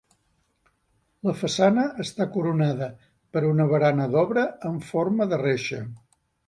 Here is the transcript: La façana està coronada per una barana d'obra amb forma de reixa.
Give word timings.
La 1.29 1.35
façana 1.41 1.83
està 2.05 2.27
coronada 2.37 2.89
per 3.37 3.47
una 3.53 3.71
barana 3.75 4.11
d'obra 4.17 4.51
amb 4.73 4.93
forma 4.93 5.31
de 5.35 5.45
reixa. 5.49 5.89